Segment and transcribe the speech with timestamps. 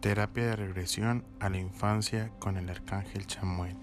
[0.00, 3.76] Terapia de regresión a la infancia con el arcángel Chamuel.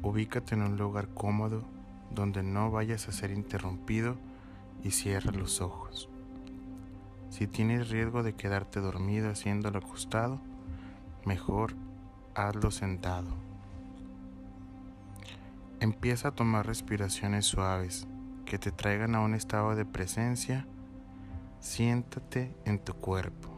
[0.00, 1.62] Ubícate en un lugar cómodo
[2.10, 4.16] donde no vayas a ser interrumpido
[4.82, 6.08] y cierra los ojos.
[7.28, 10.40] Si tienes riesgo de quedarte dormido haciéndolo acostado,
[11.26, 11.74] mejor
[12.34, 13.28] hazlo sentado.
[15.80, 18.08] Empieza a tomar respiraciones suaves
[18.46, 20.66] que te traigan a un estado de presencia
[21.60, 23.50] Siéntate en tu cuerpo.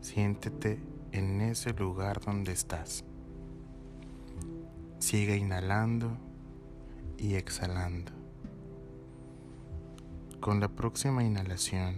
[0.00, 0.82] Siéntete
[1.12, 3.04] en ese lugar donde estás.
[4.98, 6.16] Sigue inhalando
[7.18, 8.12] y exhalando.
[10.40, 11.96] Con la próxima inhalación,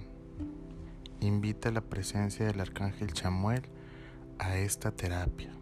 [1.21, 3.63] invita la presencia del arcángel Chamuel
[4.41, 5.53] a esta terapia.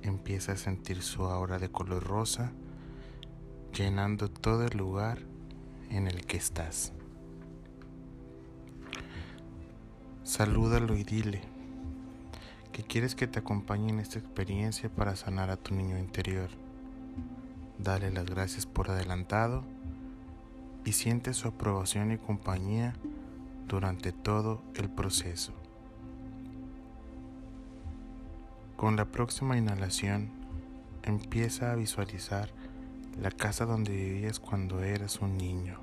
[0.00, 2.52] Empieza a sentir su aura de color rosa
[3.74, 5.18] llenando todo el lugar
[5.90, 6.93] en el que estás.
[10.24, 11.42] Salúdalo y dile
[12.72, 16.48] que quieres que te acompañe en esta experiencia para sanar a tu niño interior.
[17.78, 19.64] Dale las gracias por adelantado
[20.86, 22.94] y siente su aprobación y compañía
[23.68, 25.52] durante todo el proceso.
[28.78, 30.30] Con la próxima inhalación,
[31.02, 32.48] empieza a visualizar
[33.20, 35.80] la casa donde vivías cuando eras un niño.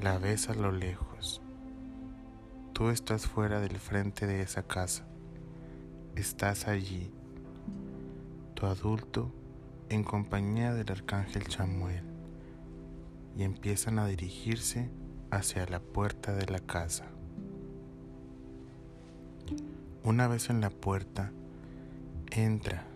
[0.00, 1.43] La ves a lo lejos
[2.74, 5.06] Tú estás fuera del frente de esa casa.
[6.16, 7.12] Estás allí,
[8.54, 9.32] tu adulto,
[9.90, 12.02] en compañía del arcángel Chamuel,
[13.36, 14.90] y empiezan a dirigirse
[15.30, 17.04] hacia la puerta de la casa.
[20.02, 21.30] Una vez en la puerta,
[22.32, 22.88] entra,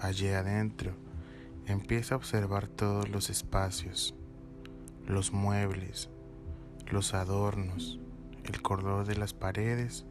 [0.00, 0.96] allí adentro,
[1.66, 4.16] empieza a observar todos los espacios,
[5.06, 6.10] los muebles,
[6.90, 8.00] los adornos,
[8.46, 10.04] el color de las paredes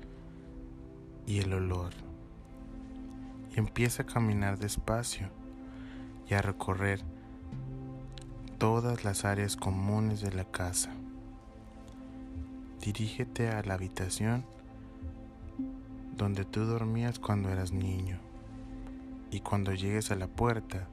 [1.26, 1.94] y el olor.
[3.56, 5.30] Y empieza a caminar despacio
[6.30, 7.02] y a recorrer
[8.58, 10.92] todas las áreas comunes de la casa.
[12.82, 14.46] Dirígete a la habitación
[16.18, 18.20] donde tú dormías cuando eras niño
[19.32, 20.88] y cuando llegues a la puerta,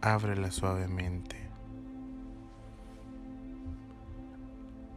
[0.00, 1.36] ábrela suavemente.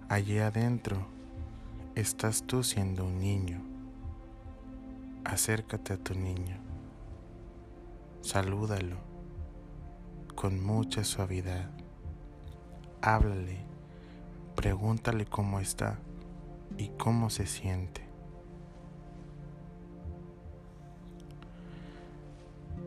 [0.09, 1.16] Allí adentro
[1.99, 3.59] estás tú siendo un niño.
[5.25, 6.55] Acércate a tu niño.
[8.21, 8.97] Salúdalo
[10.35, 11.71] con mucha suavidad.
[13.01, 13.65] Háblale,
[14.55, 15.97] pregúntale cómo está
[16.77, 18.05] y cómo se siente.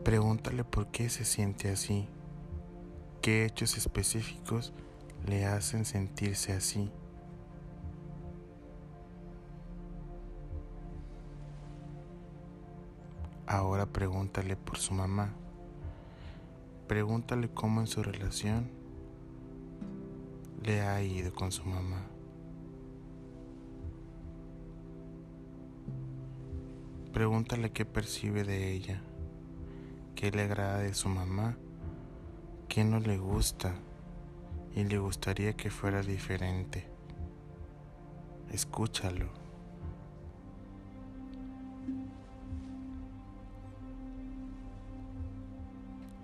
[0.05, 2.07] Pregúntale por qué se siente así,
[3.21, 4.71] qué hechos específicos
[5.27, 6.89] le hacen sentirse así.
[13.51, 15.33] Ahora pregúntale por su mamá.
[16.87, 18.71] Pregúntale cómo en su relación
[20.63, 22.05] le ha ido con su mamá.
[27.11, 29.01] Pregúntale qué percibe de ella,
[30.15, 31.57] qué le agrada de su mamá,
[32.69, 33.75] qué no le gusta
[34.73, 36.87] y le gustaría que fuera diferente.
[38.49, 39.40] Escúchalo.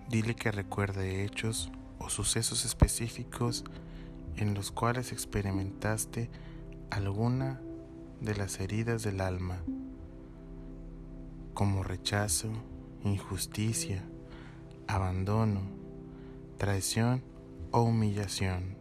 [0.09, 1.69] Dile que recuerde hechos
[2.00, 3.66] o sucesos específicos
[4.38, 6.29] en los cuales experimentaste
[6.90, 7.59] alguna
[8.22, 9.62] de las heridas del alma,
[11.53, 12.50] como rechazo,
[13.03, 14.01] injusticia,
[14.88, 15.62] abandono,
[16.57, 17.22] traición
[17.72, 18.78] o humillación.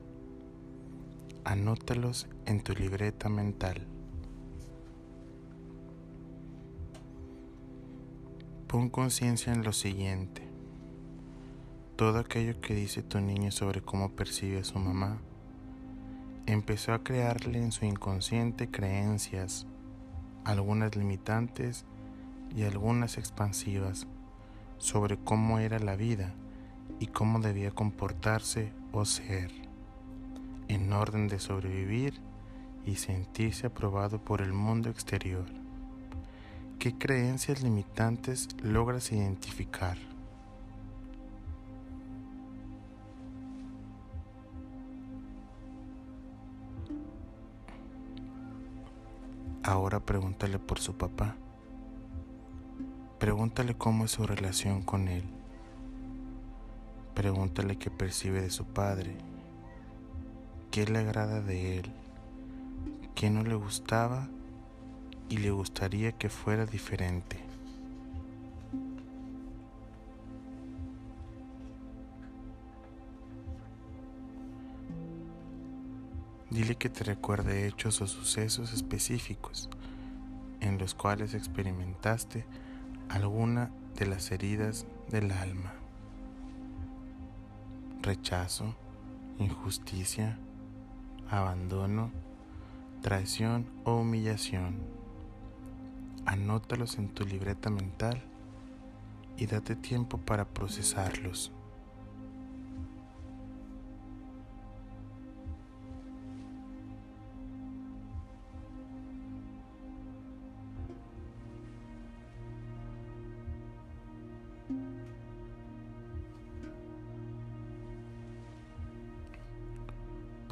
[1.43, 3.85] Anótalos en tu libreta mental.
[8.69, 10.46] Pon conciencia en lo siguiente
[11.97, 15.19] todo aquello que dice tu niño sobre cómo percibe a su mamá,
[16.45, 19.67] empezó a crearle en su inconsciente creencias,
[20.45, 21.87] algunas limitantes
[22.55, 24.07] y algunas expansivas,
[24.77, 26.35] sobre cómo era la vida
[27.01, 29.51] y cómo debía comportarse o ser,
[30.69, 32.21] en orden de sobrevivir
[32.85, 35.47] y sentirse aprobado por el mundo exterior.
[36.79, 39.97] ¿Qué creencias limitantes logras identificar?
[49.67, 51.35] Ahora pregúntale por su papá.
[53.19, 55.25] Pregúntale cómo es su relación con él.
[57.15, 59.17] Pregúntale qué percibe de su padre,
[60.71, 61.91] qué le agrada de él,
[63.17, 64.29] que no le gustaba
[65.29, 67.46] y le gustaría que fuera diferente.
[76.57, 79.69] Dile que te recuerde hechos o sucesos específicos
[80.63, 82.47] en los cuales experimentaste
[83.11, 85.75] alguna de las heridas del alma.
[88.01, 88.75] Rechazo,
[89.39, 90.39] injusticia,
[91.29, 92.11] abandono,
[93.03, 94.79] traición o humillación.
[96.25, 98.23] Anótalos en tu libreta mental
[99.37, 101.53] y date tiempo para procesarlos.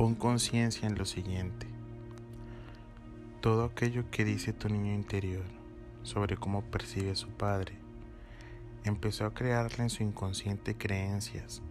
[0.05, 1.67] Pon conciencia en lo siguiente.
[3.41, 5.47] Todo aquello que dice tu niño interior
[6.03, 7.73] sobre cómo percibe a su padre
[8.85, 11.63] empezó a crearle en su inconsciente creencias,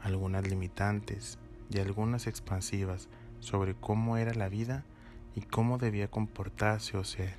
[0.00, 1.40] algunas limitantes
[1.70, 3.08] y algunas expansivas
[3.40, 4.84] sobre cómo era la vida
[5.34, 7.34] y cómo debía comportarse o ser,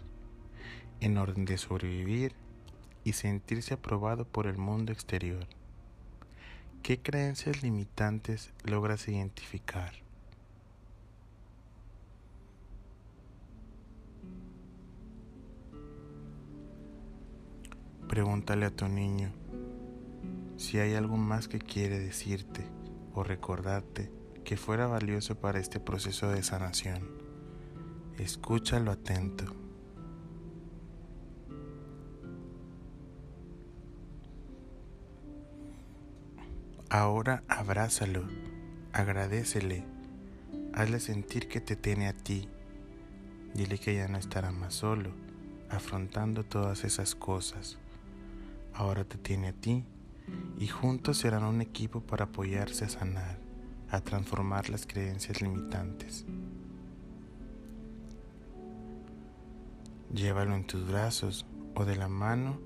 [0.99, 2.33] en orden de sobrevivir
[3.05, 5.47] y sentirse aprobado por el mundo exterior.
[6.81, 10.03] ¿Qué creencias limitantes logras identificar?
[18.13, 19.31] Pregúntale a tu niño
[20.55, 22.63] si hay algo más que quiere decirte
[23.15, 24.11] o recordarte
[24.43, 27.09] que fuera valioso para este proceso de sanación.
[28.19, 29.45] Escúchalo atento.
[36.89, 38.27] Ahora abrázalo,
[38.91, 39.87] agradecele,
[40.75, 42.47] hazle sentir que te tiene a ti.
[43.55, 45.09] Dile que ya no estará más solo,
[45.71, 47.79] afrontando todas esas cosas
[48.73, 49.85] ahora te tiene a ti
[50.57, 53.39] y juntos serán un equipo para apoyarse a sanar,
[53.89, 56.25] a transformar las creencias limitantes.
[60.13, 62.59] Llévalo en tus brazos o de la mano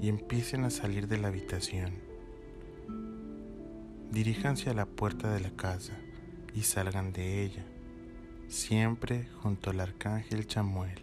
[0.00, 1.94] y empiecen a salir de la habitación.
[4.10, 5.94] Diríjanse a la puerta de la casa
[6.54, 7.64] y salgan de ella,
[8.48, 11.02] siempre junto al arcángel Chamuel.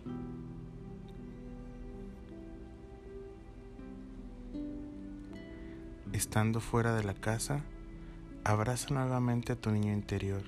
[6.22, 7.64] Estando fuera de la casa,
[8.44, 10.44] abraza nuevamente a tu niño interior.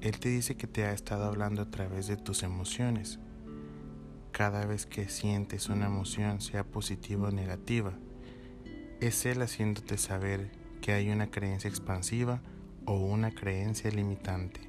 [0.00, 3.18] Él te dice que te ha estado hablando a través de tus emociones.
[4.32, 7.92] Cada vez que sientes una emoción, sea positiva o negativa,
[9.02, 10.50] es Él haciéndote saber
[10.80, 12.40] que hay una creencia expansiva
[12.86, 14.62] o una creencia limitante.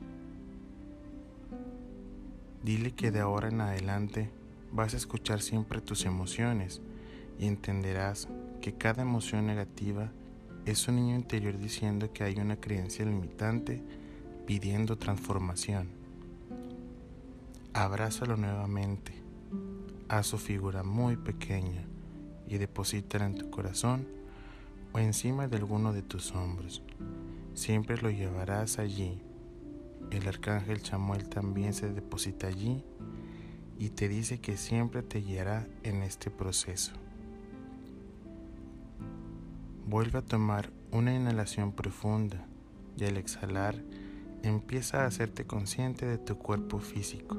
[2.64, 4.30] Dile que de ahora en adelante
[4.74, 6.82] vas a escuchar siempre tus emociones
[7.38, 8.28] y entenderás
[8.62, 10.12] que cada emoción negativa
[10.66, 13.84] es un niño interior diciendo que hay una creencia limitante
[14.46, 15.90] pidiendo transformación.
[17.74, 19.14] Abrázalo nuevamente,
[20.08, 21.84] haz su figura muy pequeña
[22.48, 24.08] y deposítala en tu corazón
[24.94, 26.82] o encima de alguno de tus hombros.
[27.54, 29.22] Siempre lo llevarás allí.
[30.12, 32.84] El arcángel Chamuel también se deposita allí
[33.78, 36.94] y te dice que siempre te guiará en este proceso.
[39.88, 42.44] Vuelve a tomar una inhalación profunda
[42.98, 43.84] y al exhalar
[44.42, 47.38] empieza a hacerte consciente de tu cuerpo físico.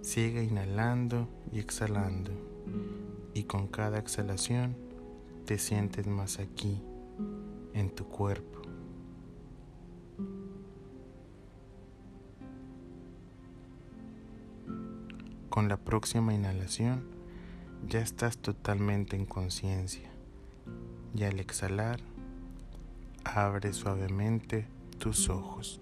[0.00, 2.30] Sigue inhalando y exhalando
[3.34, 4.74] y con cada exhalación
[5.44, 6.82] te sientes más aquí,
[7.74, 8.62] en tu cuerpo.
[15.50, 17.04] Con la próxima inhalación
[17.86, 20.11] ya estás totalmente en conciencia
[21.14, 22.00] y al exhalar,
[23.24, 24.66] abre suavemente
[24.98, 25.80] tus ojos.